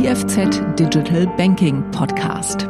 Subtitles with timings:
[0.00, 2.66] IFZ Digital Banking Podcast.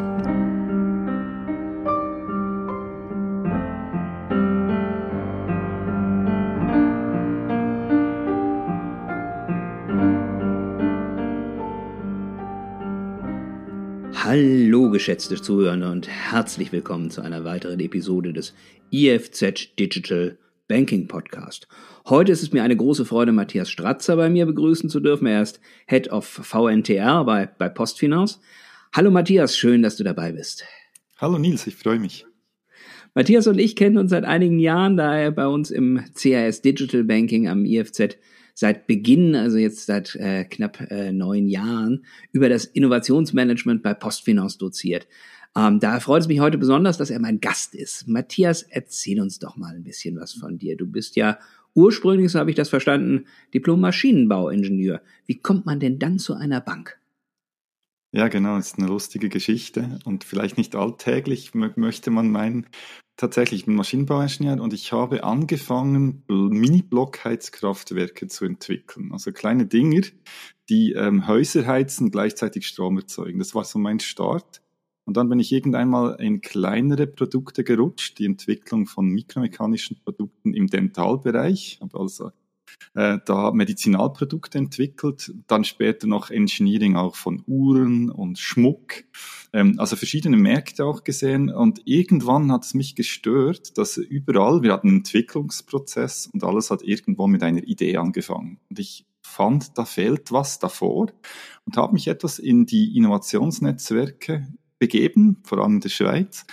[14.12, 18.55] Hallo geschätzte Zuhörer und herzlich willkommen zu einer weiteren Episode des
[18.91, 20.37] IFZ Digital
[20.70, 21.66] Banking Podcast.
[22.08, 25.26] Heute ist es mir eine große Freude, Matthias Stratzer bei mir begrüßen zu dürfen.
[25.26, 25.58] Er ist
[25.88, 28.38] Head of VNTR bei, bei Postfinance.
[28.92, 30.64] Hallo Matthias, schön, dass du dabei bist.
[31.18, 32.24] Hallo Nils, ich freue mich.
[33.16, 37.02] Matthias und ich kennen uns seit einigen Jahren, da er bei uns im CAS Digital
[37.02, 38.16] Banking am IFZ
[38.54, 44.56] seit Beginn, also jetzt seit äh, knapp äh, neun Jahren, über das Innovationsmanagement bei Postfinance
[44.59, 45.09] doziert.
[45.56, 48.06] Ähm, da freut es mich heute besonders, dass er mein Gast ist.
[48.06, 50.76] Matthias, erzähl uns doch mal ein bisschen was von dir.
[50.76, 51.38] Du bist ja
[51.74, 55.02] ursprünglich, so habe ich das verstanden, Diplom-Maschinenbauingenieur.
[55.26, 56.98] Wie kommt man denn dann zu einer Bank?
[58.12, 62.66] Ja, genau, ist eine lustige Geschichte und vielleicht nicht alltäglich, möchte man meinen.
[63.16, 69.12] Tatsächlich, ich bin Maschinenbauingenieur und ich habe angefangen, Mini-Blockheizkraftwerke zu entwickeln.
[69.12, 70.03] Also kleine Dinger,
[70.69, 73.39] die ähm, Häuser heizen, gleichzeitig Strom erzeugen.
[73.39, 74.61] Das war so mein Start.
[75.05, 80.69] Und dann bin ich irgendeinmal in kleinere Produkte gerutscht, die Entwicklung von mikromechanischen Produkten im
[80.69, 82.31] Dentalbereich, habe also
[82.95, 89.05] äh, da Medizinalprodukte entwickelt, dann später noch Engineering auch von Uhren und Schmuck,
[89.53, 91.51] ähm, also verschiedene Märkte auch gesehen.
[91.51, 96.83] Und irgendwann hat es mich gestört, dass überall, wir hatten einen Entwicklungsprozess und alles hat
[96.83, 98.59] irgendwo mit einer Idee angefangen.
[98.69, 101.12] Und ich fand, da fehlt was davor
[101.65, 104.48] und habe mich etwas in die Innovationsnetzwerke
[104.81, 106.45] begeben, vor allem in der Schweiz,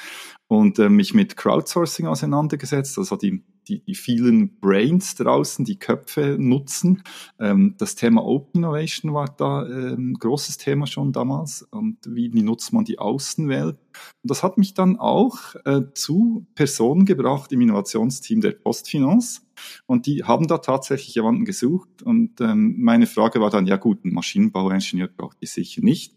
[0.47, 6.37] und äh, mich mit Crowdsourcing auseinandergesetzt, also die, die, die vielen Brains draußen, die Köpfe
[6.39, 7.03] nutzen.
[7.37, 12.31] Ähm, das Thema Open Innovation war da ein ähm, großes Thema schon damals und wie,
[12.33, 13.75] wie nutzt man die Außenwelt.
[13.75, 19.41] Und das hat mich dann auch äh, zu Personen gebracht im Innovationsteam der Postfinance.
[19.85, 22.03] Und die haben da tatsächlich jemanden gesucht.
[22.03, 26.15] Und ähm, meine Frage war dann, ja gut, ein Maschinenbauingenieur braucht ich sicher nicht.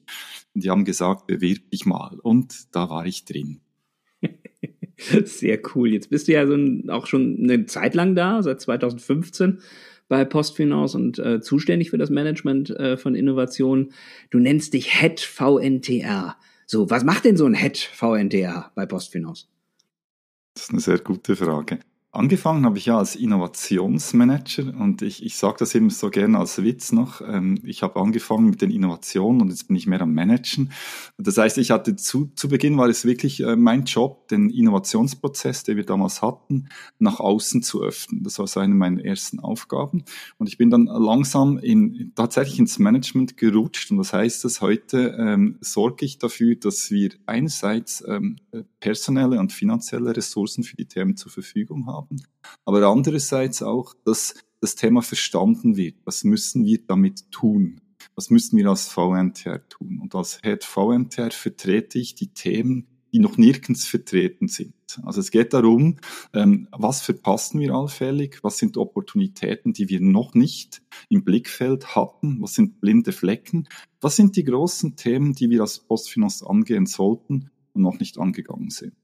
[0.54, 2.18] Und die haben gesagt, bewirb dich mal.
[2.22, 3.60] Und da war ich drin.
[5.24, 5.92] Sehr cool.
[5.92, 9.60] Jetzt bist du ja so ein, auch schon eine Zeit lang da, seit 2015
[10.08, 13.92] bei Postfinance und äh, zuständig für das Management äh, von Innovationen.
[14.30, 16.36] Du nennst dich Head VNTR.
[16.66, 19.46] So, was macht denn so ein Head VNTR bei Postfinance?
[20.54, 21.78] Das ist eine sehr gute Frage.
[22.12, 26.60] Angefangen habe ich ja als Innovationsmanager und ich, ich sage das eben so gerne als
[26.60, 27.20] Witz noch.
[27.20, 30.72] Ähm, ich habe angefangen mit den Innovationen und jetzt bin ich mehr am Managen.
[31.18, 35.62] Das heißt, ich hatte zu, zu Beginn war es wirklich äh, mein Job, den Innovationsprozess,
[35.62, 38.24] den wir damals hatten, nach außen zu öffnen.
[38.24, 40.02] Das war so eine meiner ersten Aufgaben.
[40.36, 43.92] Und ich bin dann langsam in, tatsächlich ins Management gerutscht.
[43.92, 48.34] Und das heißt, dass heute ähm, sorge ich dafür, dass wir einerseits ähm,
[48.80, 52.22] personelle und finanzielle Ressourcen für die Themen zur Verfügung haben haben.
[52.64, 55.96] Aber andererseits auch, dass das Thema verstanden wird.
[56.04, 57.80] Was müssen wir damit tun?
[58.14, 59.98] Was müssen wir als VNTR tun?
[60.02, 64.74] Und als Head VNTR vertrete ich die Themen, die noch nirgends vertreten sind.
[65.02, 65.96] Also es geht darum,
[66.32, 72.40] ähm, was verpassen wir allfällig, was sind Opportunitäten, die wir noch nicht im Blickfeld hatten,
[72.40, 73.68] was sind blinde Flecken,
[74.00, 78.70] was sind die großen Themen, die wir als Postfinance angehen sollten und noch nicht angegangen
[78.70, 78.94] sind.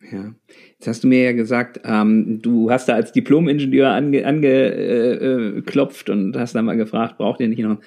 [0.00, 0.34] Ja.
[0.74, 6.26] Jetzt hast du mir ja gesagt, ähm, du hast da als Diplom-Ingenieur angeklopft ange, äh,
[6.26, 7.80] und hast da mal gefragt, braucht ihr nicht noch einen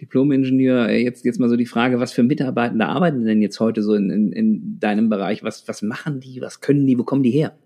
[0.00, 0.88] Diplom-Ingenieur?
[0.88, 3.94] Äh, jetzt, jetzt mal so die Frage, was für Mitarbeitende arbeiten denn jetzt heute so
[3.94, 5.42] in, in, in deinem Bereich?
[5.42, 6.40] Was, was machen die?
[6.40, 6.98] Was können die?
[6.98, 7.56] Wo kommen die her?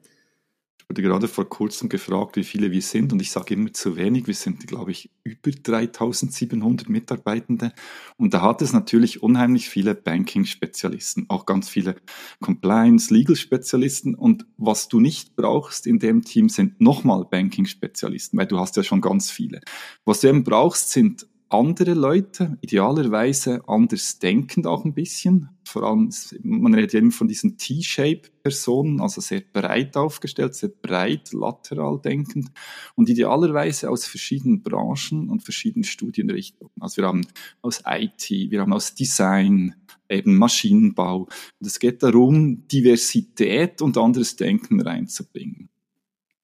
[0.93, 4.27] Wurde gerade vor kurzem gefragt, wie viele wir sind und ich sage immer zu wenig.
[4.27, 7.73] Wir sind, glaube ich, über 3700 Mitarbeitende
[8.19, 11.97] und da hat es natürlich unheimlich viele Banking-Spezialisten, auch ganz viele
[12.43, 18.59] Compliance, Legal-Spezialisten und was du nicht brauchst in dem Team sind nochmal Banking-Spezialisten, weil du
[18.59, 19.63] hast ja schon ganz viele.
[20.05, 25.49] Was du eben brauchst, sind andere Leute, idealerweise anders denkend auch ein bisschen.
[25.73, 26.11] Vor allem,
[26.43, 32.51] man redet ja immer von diesen T-Shape-Personen, also sehr breit aufgestellt, sehr breit lateral denkend
[32.95, 36.75] und idealerweise aus verschiedenen Branchen und verschiedenen Studienrichtungen.
[36.79, 37.27] Also wir haben
[37.63, 39.75] aus IT, wir haben aus Design,
[40.11, 41.23] eben Maschinenbau.
[41.23, 45.71] Und es geht darum, Diversität und anderes Denken reinzubringen.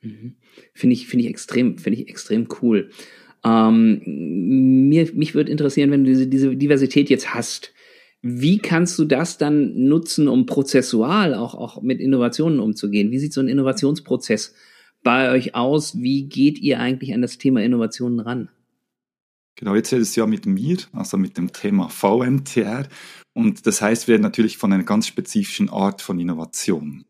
[0.01, 0.37] Mhm.
[0.73, 2.89] Finde ich, finde ich extrem, ich extrem cool.
[3.45, 4.01] Ähm,
[4.89, 7.75] mir, mich würde interessieren, wenn du diese, diese Diversität jetzt hast,
[8.23, 13.11] wie kannst du das dann nutzen, um prozessual auch, auch mit Innovationen umzugehen?
[13.11, 14.55] Wie sieht so ein Innovationsprozess
[15.05, 16.01] bei euch aus?
[16.01, 18.49] Wie geht ihr eigentlich an das Thema Innovationen ran?
[19.55, 22.89] Genau, jetzt redest du ja mit mir, also mit dem Thema VMTR.
[23.35, 27.05] Und das heißt, wir reden natürlich von einer ganz spezifischen Art von Innovation.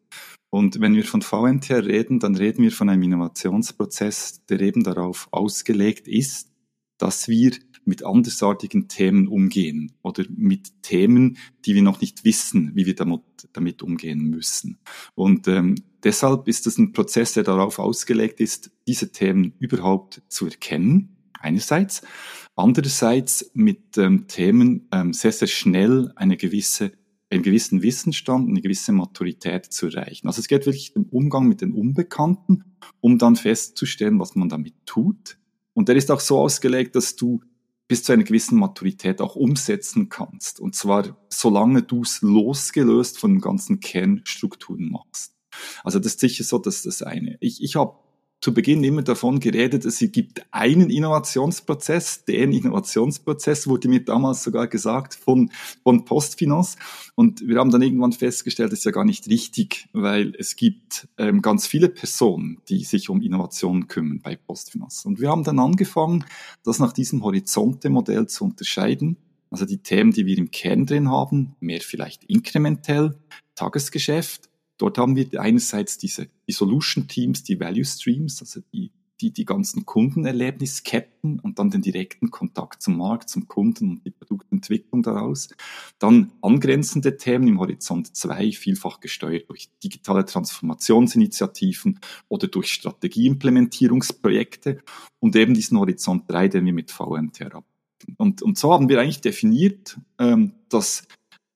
[0.51, 5.29] Und wenn wir von VMTR reden, dann reden wir von einem Innovationsprozess, der eben darauf
[5.31, 6.51] ausgelegt ist,
[6.97, 7.53] dass wir
[7.89, 13.23] mit andersartigen Themen umgehen oder mit Themen, die wir noch nicht wissen, wie wir damit,
[13.53, 14.79] damit umgehen müssen.
[15.15, 15.75] Und ähm,
[16.05, 22.03] deshalb ist es ein Prozess, der darauf ausgelegt ist, diese Themen überhaupt zu erkennen einerseits.
[22.57, 26.93] Andererseits mit ähm, Themen ähm, sehr, sehr schnell eine gewisse,
[27.31, 30.27] einen gewissen Wissensstand, eine gewisse Maturität zu erreichen.
[30.27, 32.65] Also es geht wirklich um Umgang mit den Unbekannten,
[33.01, 35.39] um dann festzustellen, was man damit tut.
[35.75, 37.41] Und der ist auch so ausgelegt, dass du
[37.89, 40.61] bis zu einer gewissen Maturität auch umsetzen kannst.
[40.61, 45.35] Und zwar solange du es losgelöst von den ganzen Kernstrukturen machst.
[45.83, 47.39] Also das ist sicher so, dass das eine.
[47.41, 47.97] Ich, ich habe
[48.41, 54.69] zu Beginn immer davon geredet, es gibt einen Innovationsprozess, den Innovationsprozess wurde mir damals sogar
[54.69, 55.51] gesagt von,
[55.83, 56.79] von Postfinance.
[57.17, 61.09] Und wir haben dann irgendwann festgestellt, das ist ja gar nicht richtig, weil es gibt
[61.19, 65.09] ähm, ganz viele Personen, die sich um Innovation kümmern bei Postfinance.
[65.09, 66.25] Und wir haben dann angefangen,
[66.63, 69.17] das nach diesem Horizonte-Modell zu unterscheiden.
[69.51, 73.17] Also die Themen, die wir im Kern drin haben, mehr vielleicht inkrementell,
[73.57, 78.91] Tagesgeschäft Dort haben wir einerseits diese die Solution Teams, die Value Streams, also die,
[79.21, 84.13] die, die ganzen Kundenerlebnisketten und dann den direkten Kontakt zum Markt, zum Kunden und die
[84.13, 85.49] Produktentwicklung daraus.
[85.99, 91.99] Dann angrenzende Themen im Horizont 2, vielfach gesteuert durch digitale Transformationsinitiativen
[92.29, 94.79] oder durch Strategieimplementierungsprojekte
[95.19, 97.65] und eben diesen Horizont 3, den wir mit VMTR ab.
[98.17, 101.03] Und, und so haben wir eigentlich definiert, ähm, dass,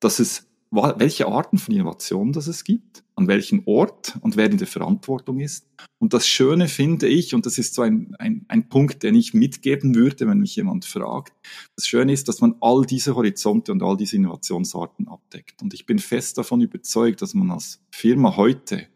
[0.01, 4.57] dass es welche Arten von Innovation das es gibt, an welchem Ort und wer in
[4.57, 5.67] der Verantwortung ist.
[5.99, 9.35] Und das Schöne finde ich, und das ist so ein, ein, ein Punkt, den ich
[9.35, 11.35] mitgeben würde, wenn mich jemand fragt,
[11.77, 15.61] das Schöne ist, dass man all diese Horizonte und all diese Innovationsarten abdeckt.
[15.61, 18.89] Und ich bin fest davon überzeugt, dass man als Firma heute,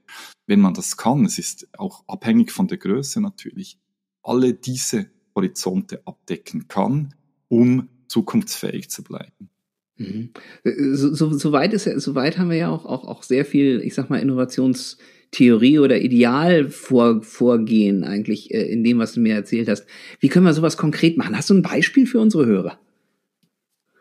[0.46, 3.78] wenn man das kann, es ist auch abhängig von der Größe natürlich,
[4.23, 7.14] alle diese Horizonte abdecken kann,
[7.49, 9.50] um zukunftsfähig zu bleiben.
[9.98, 10.31] Mhm.
[10.64, 13.94] So, so, weit ist, so weit haben wir ja auch, auch, auch sehr viel, ich
[13.94, 19.87] sag mal, Innovationstheorie oder Idealvorgehen eigentlich äh, in dem, was du mir erzählt hast.
[20.20, 21.37] Wie können wir sowas konkret machen?
[21.37, 22.78] Hast du ein Beispiel für unsere Hörer?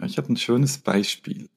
[0.05, 1.49] Ich habe ein schönes Beispiel.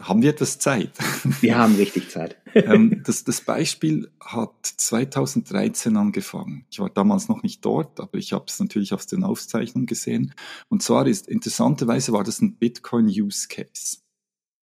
[0.00, 0.92] Haben wir etwas Zeit?
[1.40, 2.36] Wir haben richtig Zeit.
[2.54, 6.64] ähm, das, das Beispiel hat 2013 angefangen.
[6.70, 10.34] Ich war damals noch nicht dort, aber ich habe es natürlich aus den Aufzeichnungen gesehen.
[10.68, 13.98] Und zwar ist interessanterweise war das ein Bitcoin-Use-Case.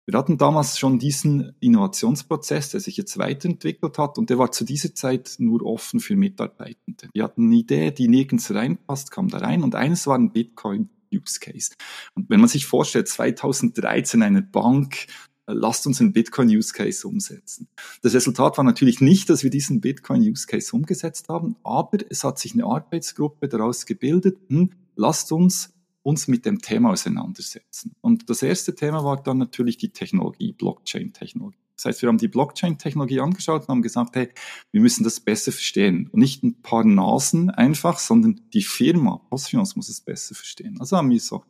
[0.08, 4.64] Wir hatten damals schon diesen Innovationsprozess, der sich jetzt weiterentwickelt hat und der war zu
[4.64, 7.08] dieser Zeit nur offen für Mitarbeitende.
[7.12, 10.90] Wir hatten eine Idee, die nirgends reinpasst, kam da rein und eines war ein Bitcoin
[11.16, 11.72] Use Case.
[12.14, 15.06] Und wenn man sich vorstellt, 2013 eine Bank,
[15.46, 17.68] äh, lasst uns einen Bitcoin Use Case umsetzen.
[18.02, 22.24] Das Resultat war natürlich nicht, dass wir diesen Bitcoin Use Case umgesetzt haben, aber es
[22.24, 25.72] hat sich eine Arbeitsgruppe daraus gebildet, hm, lasst uns
[26.06, 27.96] uns mit dem Thema auseinandersetzen.
[28.00, 31.65] Und das erste Thema war dann natürlich die Technologie, Blockchain-Technologie.
[31.76, 34.30] Das heißt, wir haben die Blockchain-Technologie angeschaut und haben gesagt, hey,
[34.72, 36.08] wir müssen das besser verstehen.
[36.10, 40.80] Und nicht ein paar Nasen einfach, sondern die Firma, Postfinance muss es besser verstehen.
[40.80, 41.44] Also haben wir so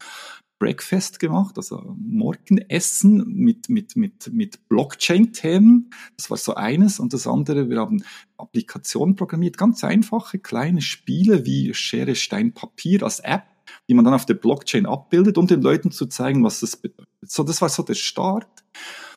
[0.58, 5.90] Breakfast gemacht, also Morgenessen mit, mit, mit, mit Blockchain-Themen.
[6.16, 6.98] Das war so eines.
[6.98, 8.02] Und das andere, wir haben
[8.38, 13.44] Applikationen programmiert, ganz einfache kleine Spiele wie Schere, Stein, Papier als App,
[13.88, 17.06] die man dann auf der Blockchain abbildet, um den Leuten zu zeigen, was das bedeutet.
[17.22, 18.48] So, das war so der Start.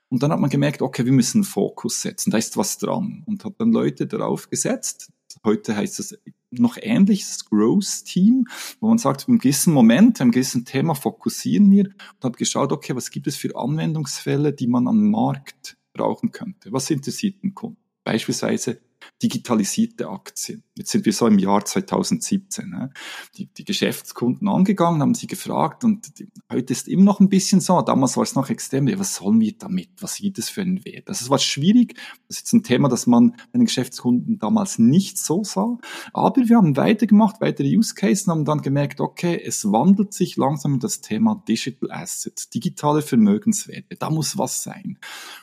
[0.10, 3.24] Und dann hat man gemerkt, okay, wir müssen Fokus setzen, da ist was dran.
[3.26, 5.12] Und hat dann Leute darauf gesetzt.
[5.44, 6.18] Heute heißt es
[6.52, 8.48] noch ähnlich, das Growth Team,
[8.80, 12.96] wo man sagt, im gewissen Moment, im gewissen Thema fokussieren wir und hat geschaut, okay,
[12.96, 16.72] was gibt es für Anwendungsfälle, die man am Markt brauchen könnte?
[16.72, 17.78] Was interessiert den Kunden?
[18.04, 18.80] Beispielsweise
[19.22, 20.64] digitalisierte Aktien.
[20.76, 22.70] Jetzt sind wir so im Jahr 2017.
[22.70, 22.92] Ne?
[23.36, 27.60] Die, die Geschäftskunden angegangen, haben sie gefragt und die, heute ist immer noch ein bisschen
[27.60, 27.82] so.
[27.82, 28.88] Damals war es noch extrem.
[29.00, 29.90] Was sollen wir damit?
[30.00, 31.08] Was sieht es für einen Wert?
[31.10, 31.96] Also es war schwierig.
[32.28, 35.78] Das ist jetzt ein Thema, das man bei den Geschäftskunden damals nicht so sah.
[36.14, 40.38] Aber wir haben weitergemacht, weitere Use Cases und haben dann gemerkt, okay, es wandelt sich
[40.38, 43.96] langsam in das Thema Digital Assets, digitale Vermögenswerte.
[43.98, 44.98] Da muss was sein.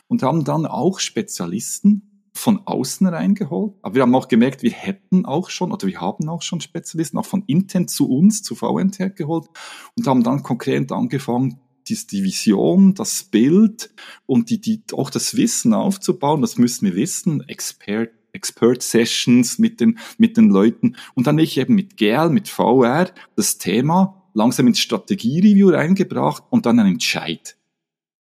[0.07, 3.73] Und haben dann auch Spezialisten von außen reingeholt.
[3.81, 7.17] Aber wir haben auch gemerkt, wir hätten auch schon, oder wir haben auch schon Spezialisten,
[7.17, 9.47] auch von Intent zu uns, zu VNT geholt
[9.95, 13.93] und haben dann konkret angefangen, die Vision, das Bild
[14.25, 16.41] und die, die, auch das Wissen aufzubauen.
[16.41, 17.47] Das müssen wir wissen.
[17.47, 20.97] Expert, Expert Sessions mit den, mit den Leuten.
[21.15, 26.65] Und dann ich eben mit GL, mit VR, das Thema langsam ins Strategie-Review reingebracht und
[26.65, 27.57] dann einen Entscheid,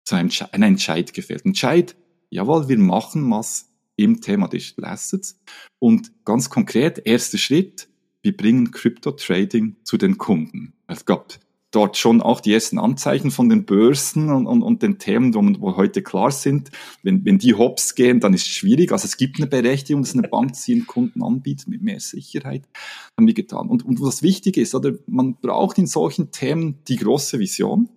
[0.04, 1.46] so ein, ein Entscheid gefällt.
[1.46, 1.96] Entscheid,
[2.28, 3.71] jawohl, wir machen was
[4.04, 5.40] im Thema Digital Assets
[5.78, 7.88] und ganz konkret, erster Schritt,
[8.22, 10.74] wir bringen Crypto-Trading zu den Kunden.
[10.86, 11.38] Es gab
[11.72, 15.40] dort schon auch die ersten Anzeichen von den Börsen und, und, und den Themen, wo,
[15.60, 16.70] wo heute klar sind.
[17.02, 18.92] Wenn, wenn die hops gehen, dann ist es schwierig.
[18.92, 22.68] Also es gibt eine Berechtigung, dass eine Bank sie ihren Kunden anbietet mit mehr Sicherheit.
[23.16, 23.68] Haben wir getan.
[23.68, 27.88] Und, und was wichtig ist, oder man braucht in solchen Themen die große Vision.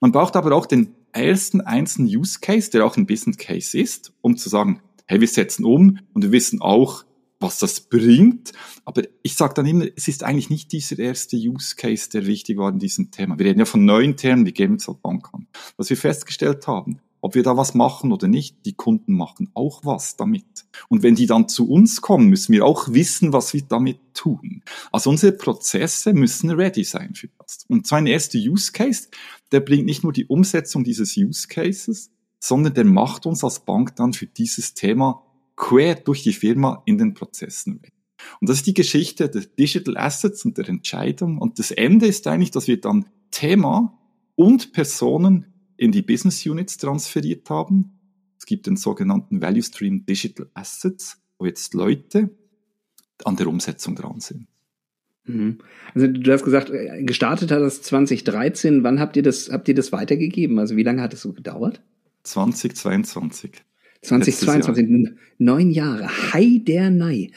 [0.00, 4.12] Man braucht aber auch den ersten einzelnen Use Case, der auch ein Business Case ist,
[4.22, 4.80] um zu sagen,
[5.10, 7.04] hey, wir setzen um und wir wissen auch,
[7.40, 8.52] was das bringt.
[8.84, 12.58] Aber ich sage dann immer, es ist eigentlich nicht dieser erste Use Case, der wichtig
[12.58, 13.36] war in diesem Thema.
[13.36, 15.48] Wir reden ja von neuen Themen, wie geben halt Bank an.
[15.76, 19.84] Was wir festgestellt haben, ob wir da was machen oder nicht, die Kunden machen auch
[19.84, 20.66] was damit.
[20.88, 24.62] Und wenn die dann zu uns kommen, müssen wir auch wissen, was wir damit tun.
[24.92, 27.64] Also unsere Prozesse müssen ready sein für das.
[27.66, 29.08] Und zwar ein erster Use Case,
[29.50, 33.94] der bringt nicht nur die Umsetzung dieses Use Cases, sondern der macht uns als Bank
[33.96, 35.22] dann für dieses Thema
[35.56, 37.92] quer durch die Firma in den Prozessen weg.
[38.40, 41.38] Und das ist die Geschichte der Digital Assets und der Entscheidung.
[41.38, 43.98] Und das Ende ist eigentlich, dass wir dann Thema
[44.34, 47.92] und Personen in die Business Units transferiert haben.
[48.38, 52.30] Es gibt den sogenannten Value Stream Digital Assets, wo jetzt Leute
[53.24, 54.46] an der Umsetzung dran sind.
[55.24, 55.58] Mhm.
[55.94, 58.82] Also du hast gesagt, äh, gestartet hat das 2013.
[58.82, 60.58] Wann habt ihr das, habt ihr das weitergegeben?
[60.58, 61.82] Also wie lange hat es so gedauert?
[62.22, 63.52] 2022.
[64.02, 66.08] 2022, neun Jahre.
[66.32, 67.30] Hi der Nei.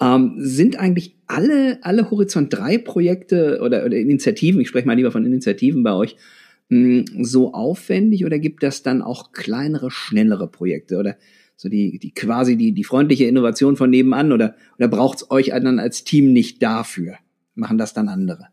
[0.00, 5.10] Ähm, sind eigentlich alle, alle Horizont 3 Projekte oder, oder Initiativen, ich spreche mal lieber
[5.10, 6.16] von Initiativen bei euch,
[6.68, 11.16] mh, hm, so aufwendig oder gibt das dann auch kleinere, schnellere Projekte oder
[11.56, 15.78] so die, die quasi die, die freundliche Innovation von nebenan oder, oder braucht's euch dann
[15.78, 17.16] als Team nicht dafür?
[17.54, 18.48] Machen das dann andere?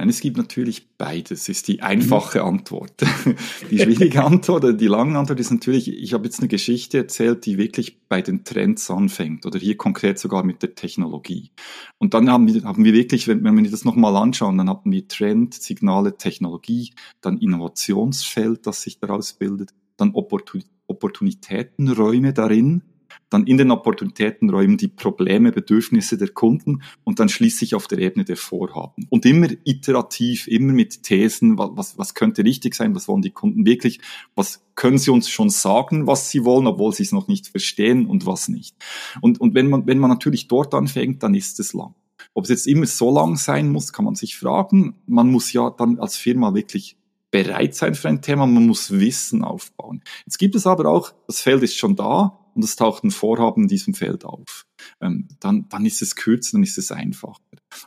[0.00, 2.92] Nein, es gibt natürlich beides, ist die einfache Antwort.
[3.70, 7.44] Die schwierige Antwort oder die lange Antwort ist natürlich, ich habe jetzt eine Geschichte erzählt,
[7.46, 11.50] die wirklich bei den Trends anfängt oder hier konkret sogar mit der Technologie.
[11.98, 14.92] Und dann haben wir, haben wir wirklich, wenn, wenn wir das nochmal anschauen, dann hatten
[14.92, 22.82] wir Trend, Signale, Technologie, dann Innovationsfeld, das sich daraus bildet, dann Opportunitätenräume darin,
[23.30, 28.24] dann in den Opportunitätenräumen die Probleme, Bedürfnisse der Kunden und dann schließlich auf der Ebene
[28.24, 29.06] der Vorhaben.
[29.10, 33.66] Und immer iterativ, immer mit Thesen, was, was könnte richtig sein, was wollen die Kunden
[33.66, 34.00] wirklich,
[34.34, 38.06] was können sie uns schon sagen, was sie wollen, obwohl sie es noch nicht verstehen
[38.06, 38.76] und was nicht.
[39.20, 41.94] Und, und wenn, man, wenn man natürlich dort anfängt, dann ist es lang.
[42.34, 44.96] Ob es jetzt immer so lang sein muss, kann man sich fragen.
[45.06, 46.96] Man muss ja dann als Firma wirklich
[47.30, 50.02] bereit sein für ein Thema, man muss Wissen aufbauen.
[50.24, 53.62] Jetzt gibt es aber auch, das Feld ist schon da, und es taucht ein Vorhaben
[53.62, 54.66] in diesem Feld auf.
[55.00, 57.38] Ähm, dann, dann ist es kürzer, dann ist es einfacher.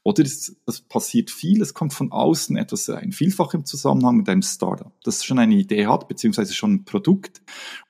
[0.04, 4.30] Oder es, es passiert viel, es kommt von außen etwas rein, vielfach im Zusammenhang mit
[4.30, 7.42] einem Startup, das schon eine Idee hat, beziehungsweise schon ein Produkt.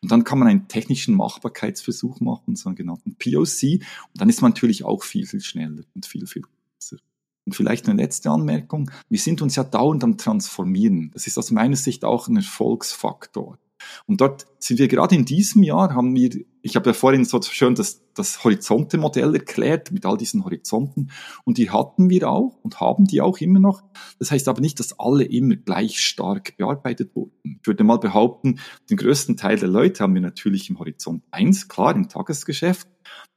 [0.02, 3.74] Und dann kann man einen technischen Machbarkeitsversuch machen, einen sogenannten POC.
[4.14, 6.98] Und dann ist man natürlich auch viel, viel schneller und viel, viel kürzer.
[7.46, 8.90] Und vielleicht eine letzte Anmerkung.
[9.08, 11.12] Wir sind uns ja dauernd am Transformieren.
[11.14, 13.60] Das ist aus meiner Sicht auch ein Erfolgsfaktor.
[14.06, 16.30] Und dort sind wir gerade in diesem Jahr, haben wir,
[16.62, 21.12] ich habe ja vorhin so schön das, das Horizonte-Modell erklärt mit all diesen Horizonten
[21.46, 23.84] und die hatten wir auch und haben die auch immer noch.
[24.20, 27.32] Das heißt aber nicht, dass alle immer gleich stark bearbeitet wurden.
[27.44, 28.60] Ich würde mal behaupten,
[28.90, 32.88] den größten Teil der Leute haben wir natürlich im Horizont 1, klar, im Tagesgeschäft.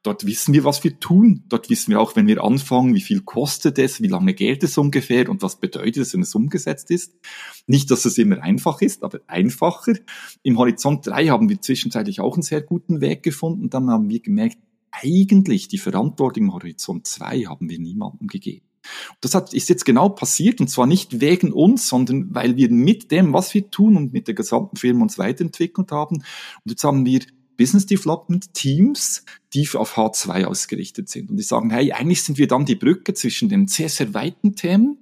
[0.04, 1.45] Dort wissen wir, was wir tun.
[1.49, 4.76] Dort wissen wir auch, wenn wir anfangen, wie viel kostet es, wie lange geht es
[4.76, 7.14] ungefähr und was bedeutet es, wenn es umgesetzt ist.
[7.66, 9.95] Nicht, dass es immer einfach ist, aber einfacher.
[10.43, 13.71] Im Horizont 3 haben wir zwischenzeitlich auch einen sehr guten Weg gefunden.
[13.71, 14.59] Dann haben wir gemerkt,
[14.90, 18.66] eigentlich die Verantwortung im Horizont 2 haben wir niemandem gegeben.
[19.23, 23.11] Das hat, ist jetzt genau passiert und zwar nicht wegen uns, sondern weil wir mit
[23.11, 26.16] dem, was wir tun und mit der gesamten Firma uns weiterentwickelt haben.
[26.16, 27.21] Und jetzt haben wir
[27.57, 31.31] Business Development Teams, die auf H2 ausgerichtet sind.
[31.31, 34.57] Und die sagen, hey, eigentlich sind wir dann die Brücke zwischen den sehr, sehr weiten
[34.57, 34.99] Themen,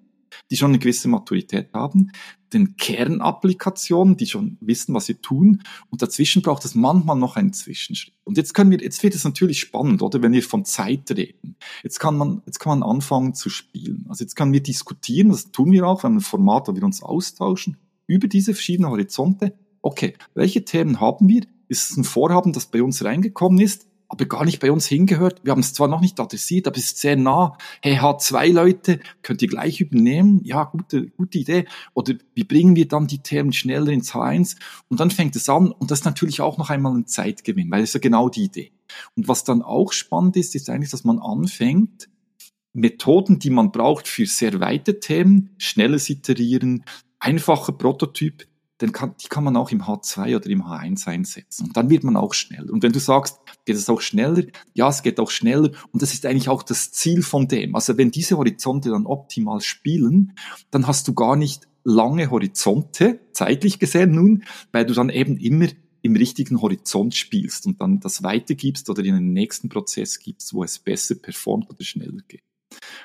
[0.51, 2.11] die schon eine gewisse Maturität haben,
[2.53, 5.63] den Kernapplikationen, die schon wissen, was sie tun.
[5.91, 8.15] Und dazwischen braucht es manchmal noch einen Zwischenschritt.
[8.25, 10.23] Und jetzt können wir, jetzt wird es natürlich spannend, oder?
[10.23, 11.57] Wenn wir von Zeit reden.
[11.83, 14.07] Jetzt kann man, jetzt kann man anfangen zu spielen.
[14.09, 17.03] Also jetzt können wir diskutieren, das tun wir auch, haben ein Format, wo wir uns
[17.03, 19.55] austauschen über diese verschiedenen Horizonte.
[19.81, 21.43] Okay, welche Themen haben wir?
[21.73, 25.41] Ist ein Vorhaben, das bei uns reingekommen ist, aber gar nicht bei uns hingehört.
[25.43, 27.57] Wir haben es zwar noch nicht adressiert, aber es ist sehr nah.
[27.81, 30.43] Hey, H2 Leute, könnt ihr gleich übernehmen?
[30.45, 31.65] Ja, gute, gute Idee.
[31.95, 34.57] Oder wie bringen wir dann die Themen schneller ins H1?
[34.89, 37.81] Und dann fängt es an und das ist natürlich auch noch einmal ein Zeitgewinn, weil
[37.81, 38.73] das ist ja genau die Idee.
[39.17, 42.11] Und was dann auch spannend ist, ist eigentlich, dass man anfängt,
[42.75, 46.85] Methoden, die man braucht für sehr weite Themen, schnelles Iterieren,
[47.19, 48.47] einfacher Prototyp,
[48.83, 51.67] dann kann, die kann man auch im H2 oder im H1 einsetzen.
[51.67, 52.73] Und dann wird man auch schneller.
[52.73, 54.43] Und wenn du sagst, geht es auch schneller?
[54.75, 55.71] Ja, es geht auch schneller.
[55.93, 57.77] Und das ist eigentlich auch das Ziel von dem.
[57.77, 60.33] Also wenn diese Horizonte dann optimal spielen,
[60.73, 65.69] dann hast du gar nicht lange Horizonte, zeitlich gesehen nun, weil du dann eben immer
[66.03, 70.65] im richtigen Horizont spielst und dann das weitergibst oder in den nächsten Prozess gibst, wo
[70.65, 72.43] es besser performt oder schneller geht.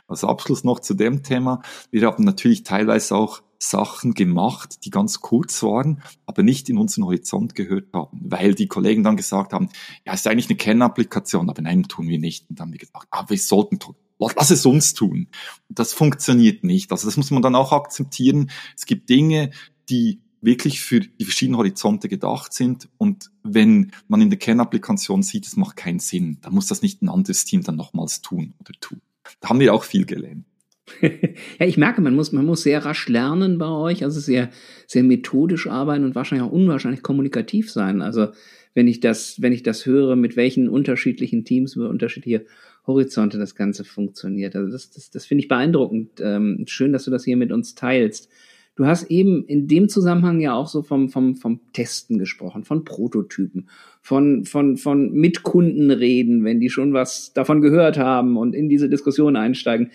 [0.07, 1.61] Als Abschluss noch zu dem Thema.
[1.91, 7.05] Wir haben natürlich teilweise auch Sachen gemacht, die ganz kurz waren, aber nicht in unseren
[7.05, 9.69] Horizont gehört haben, weil die Kollegen dann gesagt haben,
[10.05, 12.49] ja, ist eigentlich eine Kernapplikation, aber nein, tun wir nicht.
[12.49, 13.95] Und dann haben wir gesagt, aber ah, wir sollten tun.
[14.19, 15.27] Lass es uns tun.
[15.69, 16.91] Das funktioniert nicht.
[16.91, 18.49] Also das muss man dann auch akzeptieren.
[18.75, 19.51] Es gibt Dinge,
[19.89, 22.89] die wirklich für die verschiedenen Horizonte gedacht sind.
[22.97, 27.01] Und wenn man in der Kernapplikation sieht, es macht keinen Sinn, dann muss das nicht
[27.01, 29.01] ein anderes Team dann nochmals tun oder tun.
[29.39, 30.45] Da haben wir auch viel gelernt.
[31.59, 34.49] ja, ich merke, man muss, man muss sehr rasch lernen bei euch, also sehr,
[34.85, 38.01] sehr methodisch arbeiten und wahrscheinlich auch unwahrscheinlich kommunikativ sein.
[38.01, 38.29] Also
[38.73, 42.45] wenn ich das, wenn ich das höre, mit welchen unterschiedlichen Teams über unterschiedliche
[42.85, 44.55] Horizonte das Ganze funktioniert.
[44.55, 46.21] Also das, das, das finde ich beeindruckend.
[46.21, 48.29] Ähm, schön, dass du das hier mit uns teilst.
[48.77, 52.85] Du hast eben in dem Zusammenhang ja auch so vom, vom, vom Testen gesprochen, von
[52.85, 53.69] Prototypen,
[54.01, 58.87] von, von, von Mitkunden reden, wenn die schon was davon gehört haben und in diese
[58.87, 59.89] Diskussion einsteigen.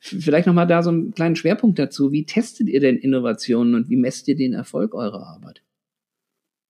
[0.00, 2.12] Vielleicht nochmal da so einen kleinen Schwerpunkt dazu.
[2.12, 5.62] Wie testet ihr denn Innovationen und wie messt ihr den Erfolg eurer Arbeit?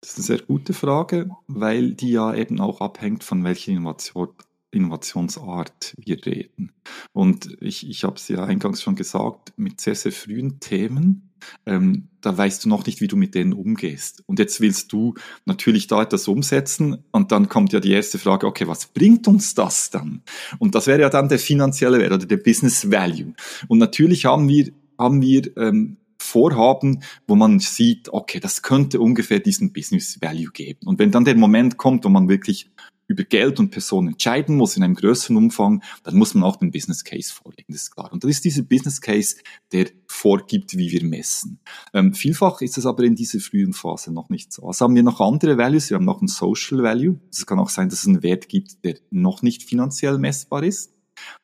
[0.01, 4.29] Das ist eine sehr gute Frage, weil die ja eben auch abhängt von welcher Innovation,
[4.71, 6.73] Innovationsart wir reden.
[7.13, 11.28] Und ich, ich habe es ja eingangs schon gesagt, mit sehr, sehr frühen Themen,
[11.67, 14.23] ähm, da weißt du noch nicht, wie du mit denen umgehst.
[14.27, 15.15] Und jetzt willst du
[15.45, 19.55] natürlich da etwas umsetzen und dann kommt ja die erste Frage, okay, was bringt uns
[19.55, 20.23] das dann?
[20.59, 23.35] Und das wäre ja dann der finanzielle Wert oder der Business Value.
[23.69, 29.39] Und natürlich haben wir, haben wir ähm, Vorhaben, wo man sieht, okay, das könnte ungefähr
[29.39, 30.81] diesen Business Value geben.
[30.87, 32.71] Und wenn dann der Moment kommt, wo man wirklich
[33.09, 36.71] über Geld und Personen entscheiden muss in einem größeren Umfang, dann muss man auch den
[36.71, 38.13] Business Case vorlegen, das ist klar.
[38.13, 39.37] Und das ist dieser Business Case,
[39.73, 39.87] der
[40.19, 41.61] vorgibt, wie wir messen.
[41.95, 44.67] Ähm, vielfach ist es aber in dieser frühen Phase noch nicht so.
[44.67, 47.21] Also haben wir noch andere Values, wir haben noch ein Social Value.
[47.31, 50.93] Es kann auch sein, dass es einen Wert gibt, der noch nicht finanziell messbar ist.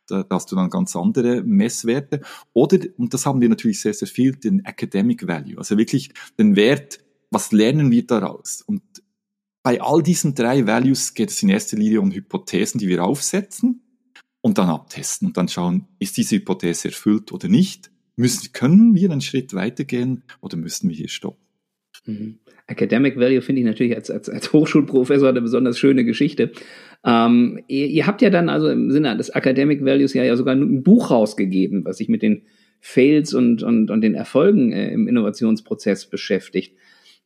[0.07, 2.21] Da hast du dann ganz andere Messwerte.
[2.53, 5.57] Oder, und das haben wir natürlich sehr, sehr viel, den Academic Value.
[5.57, 6.99] Also wirklich den Wert,
[7.31, 8.63] was lernen wir daraus?
[8.63, 8.83] Und
[9.63, 13.83] bei all diesen drei Values geht es in erster Linie um Hypothesen, die wir aufsetzen
[14.43, 17.94] und dann abtesten und dann schauen, ist diese Hypothese erfüllt oder nicht?
[18.17, 21.45] Müssen, können wir einen Schritt weitergehen oder müssen wir hier stoppen?
[22.07, 22.39] Mhm.
[22.67, 26.53] Academic Value finde ich natürlich als, als, als Hochschulprofessor eine besonders schöne Geschichte.
[27.05, 30.55] Ähm, ihr, ihr, habt ja dann also im Sinne des Academic Values ja, ja sogar
[30.55, 32.43] ein Buch rausgegeben, was sich mit den
[32.81, 36.77] Fails und, und, und den Erfolgen äh, im Innovationsprozess beschäftigt.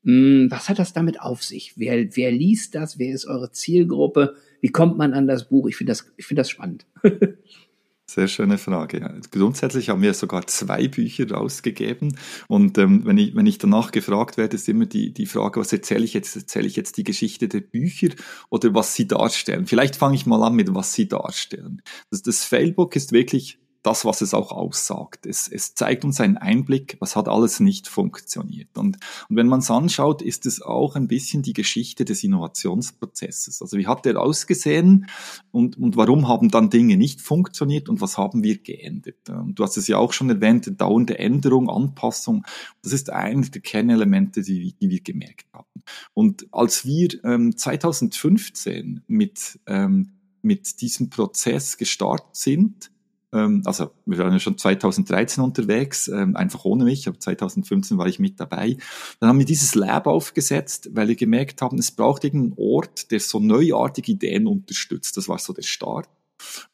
[0.05, 1.75] Hm, was hat das damit auf sich?
[1.77, 2.99] Wer, wer liest das?
[2.99, 4.35] Wer ist eure Zielgruppe?
[4.61, 5.69] Wie kommt man an das Buch?
[5.69, 6.87] Ich finde das, ich finde das spannend.
[8.11, 9.01] Sehr schöne Frage.
[9.01, 9.13] Ja.
[9.31, 12.17] Grundsätzlich haben wir sogar zwei Bücher rausgegeben.
[12.47, 15.75] Und ähm, wenn, ich, wenn ich danach gefragt werde, ist immer die, die Frage, was
[15.75, 16.35] erzähle ich jetzt?
[16.35, 18.09] Erzähle ich jetzt die Geschichte der Bücher
[18.49, 19.67] oder was sie darstellen?
[19.67, 21.83] Vielleicht fange ich mal an mit, was sie darstellen.
[22.11, 25.25] Das, das Failbook ist wirklich das, was es auch aussagt.
[25.27, 28.77] Es, es zeigt uns einen Einblick, was hat alles nicht funktioniert.
[28.77, 33.63] Und, und wenn man es anschaut, ist es auch ein bisschen die Geschichte des Innovationsprozesses.
[33.63, 35.07] Also wie hat der ausgesehen
[35.53, 39.29] und, und warum haben dann Dinge nicht funktioniert und was haben wir geändert?
[39.29, 42.45] Und du hast es ja auch schon erwähnt, dauernde Änderung, Anpassung,
[42.83, 45.83] das ist eines der Kernelemente, die, die wir gemerkt haben.
[46.15, 50.13] Und als wir ähm, 2015 mit, ähm,
[50.43, 52.91] mit diesem Prozess gestartet sind,
[53.33, 58.07] ähm, also wir waren ja schon 2013 unterwegs, ähm, einfach ohne mich, aber 2015 war
[58.07, 58.77] ich mit dabei.
[59.21, 63.21] Dann haben wir dieses Lab aufgesetzt, weil wir gemerkt haben, es braucht irgendeinen Ort, der
[63.21, 65.17] so neuartige Ideen unterstützt.
[65.17, 66.09] Das war so der Start.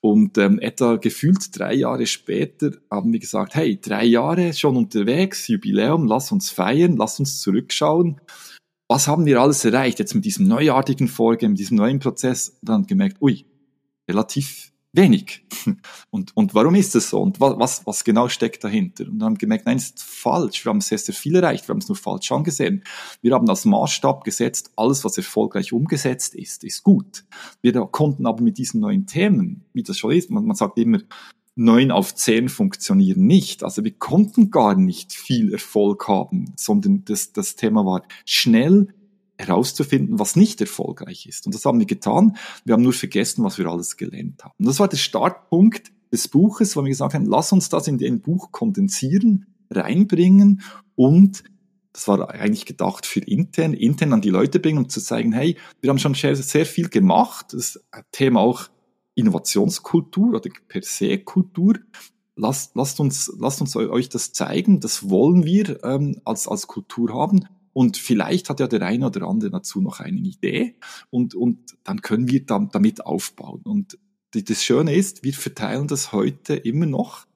[0.01, 5.49] Und ähm, etwa gefühlt drei Jahre später haben wir gesagt, hey, drei Jahre schon unterwegs,
[5.49, 8.21] Jubiläum, lass uns feiern, lass uns zurückschauen.
[8.89, 12.59] Was haben wir alles erreicht jetzt mit diesem neuartigen Vorgehen, mit diesem neuen Prozess?
[12.61, 13.47] Dann gemerkt, ui,
[14.09, 15.45] relativ wenig.
[16.11, 17.21] Und, und warum ist es so?
[17.21, 19.05] Und was, was genau steckt dahinter?
[19.09, 20.65] Und dann haben gemerkt, nein, es ist falsch.
[20.65, 21.67] Wir haben sehr, sehr viel erreicht.
[21.67, 22.85] Wir haben es nur falsch angesehen.
[23.21, 27.25] Wir haben als Maßstab gesetzt, alles, was erfolgreich umgesetzt ist, ist gut.
[27.63, 31.01] Wir konnten aber mit diesen neuen Themen, wie das schon ist, man, man sagt immer,
[31.57, 33.63] neun auf zehn funktionieren nicht.
[33.63, 38.95] Also wir konnten gar nicht viel Erfolg haben, sondern das, das Thema war schnell,
[39.47, 41.47] herauszufinden, was nicht erfolgreich ist.
[41.47, 42.37] Und das haben wir getan.
[42.65, 44.55] Wir haben nur vergessen, was wir alles gelernt haben.
[44.59, 48.03] Und das war der Startpunkt des Buches, wo wir gesagt haben, lass uns das in
[48.05, 50.63] ein Buch kondensieren, reinbringen
[50.95, 51.43] und
[51.95, 55.57] das war eigentlich gedacht für intern, intern an die Leute bringen, um zu zeigen, hey,
[55.81, 57.53] wir haben schon sehr, sehr viel gemacht.
[57.53, 57.81] Das
[58.11, 58.69] Thema auch
[59.15, 61.75] Innovationskultur oder per se Kultur.
[62.35, 64.81] Lasst, lasst, uns, lasst uns euch das zeigen.
[64.81, 67.47] Das wollen wir ähm, als, als Kultur haben.
[67.75, 70.77] Und vielleicht hat ja der eine oder andere dazu noch eine Idee
[71.11, 73.61] und, und dann können wir dann damit aufbauen.
[73.65, 73.99] Und
[74.33, 77.27] das Schöne ist, wir verteilen das heute immer noch.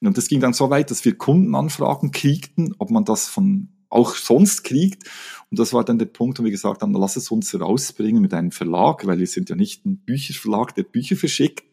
[0.00, 4.14] Und das ging dann so weit, dass wir Kundenanfragen kriegten, ob man das von auch
[4.14, 5.04] sonst kriegt.
[5.50, 8.34] Und das war dann der Punkt, wo wir gesagt haben, lass es uns rausbringen mit
[8.34, 11.64] einem Verlag, weil wir sind ja nicht ein Bücherverlag, der Bücher verschickt.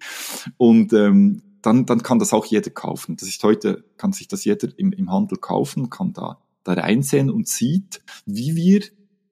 [0.57, 3.17] Und ähm, dann, dann kann das auch jeder kaufen.
[3.17, 7.29] Das ist heute, kann sich das jeder im, im Handel kaufen, kann da, da reinsehen
[7.29, 8.81] und sieht, wie wir,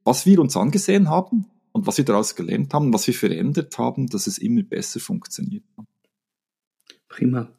[0.05, 4.07] was wir uns angesehen haben und was wir daraus gelernt haben, was wir verändert haben,
[4.07, 5.63] dass es immer besser funktioniert.
[7.09, 7.49] Prima.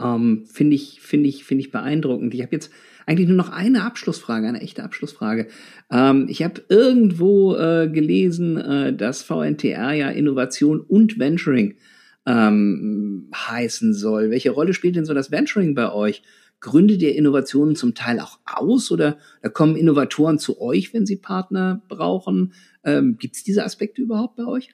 [0.00, 2.32] Ähm, finde ich, finde ich, finde ich beeindruckend.
[2.34, 2.70] Ich habe jetzt
[3.06, 5.48] eigentlich nur noch eine Abschlussfrage, eine echte Abschlussfrage.
[5.90, 11.76] Ähm, ich habe irgendwo äh, gelesen, äh, dass VNTR ja Innovation und Venturing
[12.26, 14.30] ähm, heißen soll.
[14.30, 16.22] Welche Rolle spielt denn so das Venturing bei euch?
[16.60, 21.16] Gründet ihr Innovationen zum Teil auch aus oder da kommen Innovatoren zu euch, wenn sie
[21.16, 22.52] Partner brauchen?
[22.84, 24.70] Ähm, Gibt es diese Aspekte überhaupt bei euch?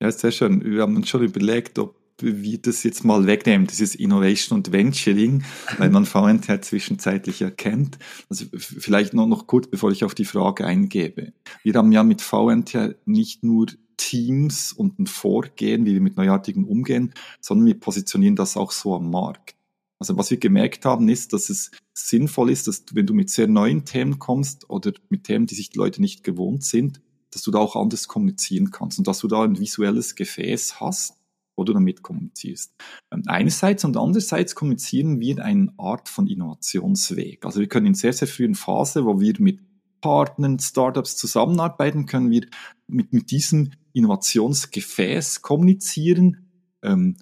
[0.00, 0.64] Ja, sehr schön.
[0.64, 5.44] Wir haben uns schon überlegt, ob wir das jetzt mal wegnehmen, dieses Innovation und Venturing,
[5.78, 7.98] weil man VNT zwischenzeitlich erkennt.
[8.28, 11.32] Also vielleicht noch, noch kurz, bevor ich auf die Frage eingebe.
[11.62, 13.66] Wir haben ja mit VNT nicht nur
[13.96, 18.94] Teams und ein Vorgehen, wie wir mit Neuartigen umgehen, sondern wir positionieren das auch so
[18.94, 19.54] am Markt.
[20.00, 23.30] Also was wir gemerkt haben, ist, dass es sinnvoll ist, dass du, wenn du mit
[23.30, 27.42] sehr neuen Themen kommst oder mit Themen, die sich die Leute nicht gewohnt sind, dass
[27.42, 31.20] du da auch anders kommunizieren kannst und dass du da ein visuelles Gefäß hast,
[31.54, 32.74] wo du damit kommunizierst.
[33.12, 37.44] Ähm, einerseits und andererseits kommunizieren wir eine Art von Innovationsweg.
[37.44, 39.60] Also wir können in sehr, sehr frühen Phase, wo wir mit
[40.00, 42.46] Partnern, Startups zusammenarbeiten, können wir
[42.86, 46.48] mit, mit diesem Innovationsgefäß kommunizieren,
[46.82, 47.16] ähm,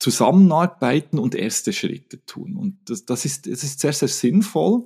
[0.00, 2.56] zusammenarbeiten und erste Schritte tun.
[2.56, 4.84] Und das, das, ist, das ist sehr, sehr sinnvoll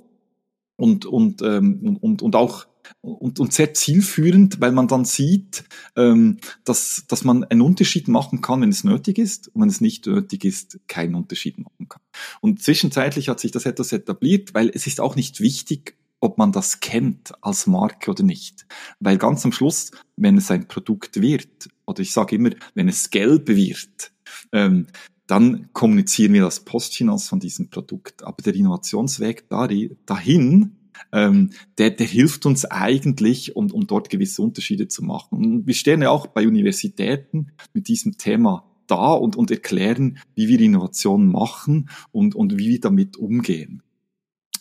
[0.75, 2.67] und, und, ähm, und, und auch
[3.01, 5.63] und, und sehr zielführend, weil man dann sieht,
[5.95, 9.81] ähm, dass, dass man einen Unterschied machen kann, wenn es nötig ist und wenn es
[9.81, 12.01] nicht nötig ist, keinen Unterschied machen kann.
[12.41, 16.51] Und zwischenzeitlich hat sich das etwas etabliert, weil es ist auch nicht wichtig, ob man
[16.51, 18.65] das kennt als Marke oder nicht.
[18.99, 23.09] Weil ganz am Schluss, wenn es ein Produkt wird, oder ich sage immer, wenn es
[23.09, 24.11] gelb wird,
[24.51, 24.87] ähm,
[25.27, 28.23] dann kommunizieren wir das Postfinanz von diesem Produkt.
[28.23, 30.75] Aber der Innovationsweg dahin,
[31.11, 35.37] ähm, der, der hilft uns eigentlich, um, um dort gewisse Unterschiede zu machen.
[35.37, 40.47] Und wir stehen ja auch bei Universitäten mit diesem Thema da und, und erklären, wie
[40.47, 43.81] wir Innovation machen und, und wie wir damit umgehen.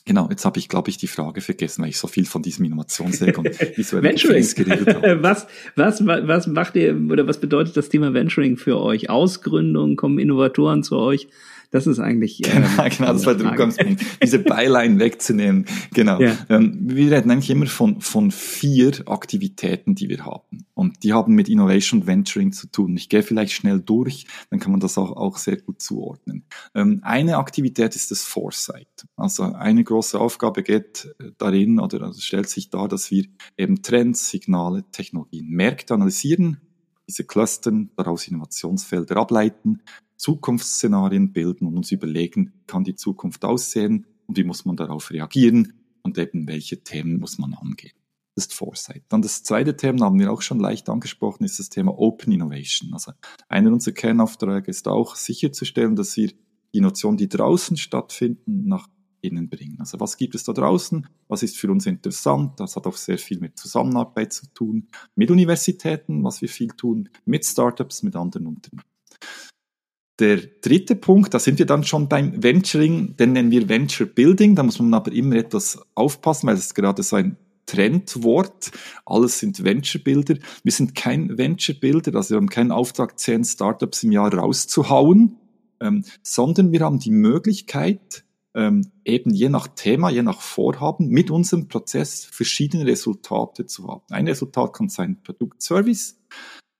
[0.06, 2.66] Genau, jetzt habe ich, glaube ich, die Frage vergessen, weil ich so viel von diesem
[2.66, 4.16] Innovationsweg und visuellen
[4.54, 5.18] geredet habe.
[5.22, 9.08] was, was, was macht ihr oder was bedeutet das Thema Venturing für euch?
[9.08, 11.28] Ausgründung, kommen Innovatoren zu euch?
[11.70, 12.40] Das ist eigentlich.
[12.42, 15.64] Genau, ähm, genau, genau das war der Umgangspunkt, diese Beilein wegzunehmen.
[15.92, 16.20] Genau.
[16.20, 16.36] Ja.
[16.48, 20.66] Ähm, wir reden eigentlich immer von, von vier Aktivitäten, die wir haben.
[20.74, 22.96] Und die haben mit Innovation Venturing zu tun.
[22.96, 26.44] Ich gehe vielleicht schnell durch, dann kann man das auch, auch sehr gut zuordnen.
[26.74, 29.06] Ähm, eine Aktivität ist das Foresight.
[29.16, 33.24] Also eine große Aufgabe geht äh, darin oder also stellt sich dar, dass wir
[33.56, 36.60] eben Trends, Signale, Technologien, Märkte analysieren,
[37.08, 39.82] diese clustern, daraus Innovationsfelder ableiten
[40.16, 45.74] Zukunftsszenarien bilden und uns überlegen, kann die Zukunft aussehen und wie muss man darauf reagieren
[46.02, 47.92] und eben welche Themen muss man angehen.
[48.36, 49.04] Ist Foresight.
[49.08, 52.92] Dann das zweite Thema haben wir auch schon leicht angesprochen, ist das Thema Open Innovation.
[52.92, 53.12] Also
[53.48, 58.88] einer unserer Kernaufträge ist auch sicherzustellen, dass wir die Innovationen, die draußen stattfinden, nach
[59.20, 59.76] innen bringen.
[59.78, 61.06] Also was gibt es da draußen?
[61.28, 62.60] Was ist für uns interessant?
[62.60, 67.08] Das hat auch sehr viel mit Zusammenarbeit zu tun, mit Universitäten, was wir viel tun,
[67.24, 68.84] mit Startups, mit anderen Unternehmen.
[70.20, 74.54] Der dritte Punkt, da sind wir dann schon beim Venturing, den nennen wir Venture Building.
[74.54, 77.36] Da muss man aber immer etwas aufpassen, weil es gerade so ein
[77.66, 78.70] Trendwort.
[79.04, 80.36] Alles sind Venture Builder.
[80.62, 85.36] Wir sind kein Venture Builder, also wir haben keinen Auftrag, zehn Startups im Jahr rauszuhauen,
[85.80, 88.24] ähm, sondern wir haben die Möglichkeit,
[88.54, 94.04] ähm, eben je nach Thema, je nach Vorhaben mit unserem Prozess verschiedene Resultate zu haben.
[94.10, 96.20] Ein Resultat kann sein Produkt, Service.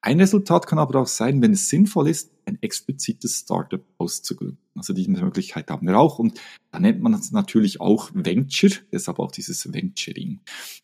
[0.01, 4.63] Ein Resultat kann aber auch sein, wenn es sinnvoll ist, ein explizites Startup auszugründen.
[4.76, 6.40] Also diese Möglichkeit haben wir auch und
[6.72, 10.40] da nennt man es natürlich auch Venture, deshalb auch dieses Venturing.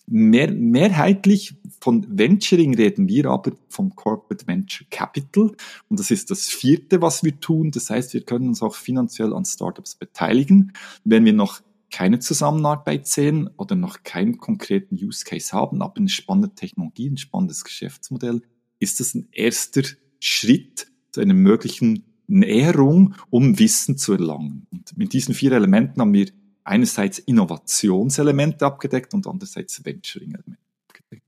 [0.07, 5.53] Mehr, mehrheitlich von Venturing reden wir aber vom Corporate Venture Capital
[5.89, 7.73] und das ist das vierte, was wir tun.
[7.73, 10.73] Das heißt, wir können uns auch finanziell an Startups beteiligen.
[11.05, 16.09] Wenn wir noch keine Zusammenarbeit sehen oder noch keinen konkreten Use Case haben, aber eine
[16.09, 18.43] spannende Technologie, ein spannendes Geschäftsmodell,
[18.79, 19.83] ist das ein erster
[20.21, 24.67] Schritt zu einer möglichen Näherung, um Wissen zu erlangen.
[24.71, 26.27] Und mit diesen vier Elementen haben wir
[26.65, 31.27] einerseits Innovationselemente abgedeckt und andererseits Venturing-Elemente abgedeckt.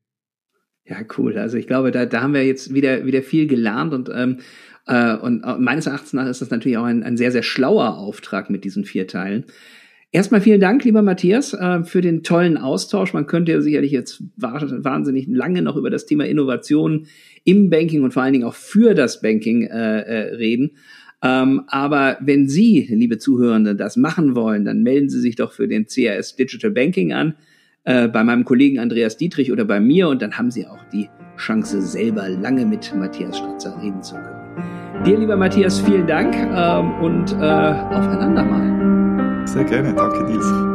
[0.85, 1.37] Ja, cool.
[1.39, 4.39] Also ich glaube, da, da haben wir jetzt wieder, wieder viel gelernt und, ähm,
[4.87, 8.51] äh, und meines Erachtens nach ist das natürlich auch ein, ein sehr, sehr schlauer Auftrag
[8.51, 9.45] mit diesen vier Teilen.
[10.15, 13.15] Erstmal vielen Dank, lieber Matthias, äh, für den tollen Austausch.
[13.15, 17.07] Man könnte ja sicherlich jetzt wahnsinnig lange noch über das Thema Innovation
[17.45, 20.73] im Banking und vor allen Dingen auch für das Banking äh, äh, reden.
[21.23, 25.67] Ähm, aber wenn Sie, liebe Zuhörende, das machen wollen, dann melden Sie sich doch für
[25.67, 27.35] den CRS Digital Banking an,
[27.85, 31.09] äh, bei meinem Kollegen Andreas Dietrich oder bei mir und dann haben Sie auch die
[31.39, 35.05] Chance, selber lange mit Matthias Stratzer reden zu können.
[35.07, 38.92] Dir, lieber Matthias, vielen Dank ähm, und äh, aufeinander mal.
[39.47, 40.72] Sehr gerne, danke Nils.